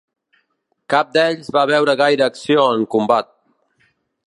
Cap 0.93 1.11
d’ells 1.17 1.51
va 1.59 1.63
veure 1.73 1.95
gaire 2.01 2.27
acció 2.31 2.65
en 2.79 2.89
combat. 2.97 3.31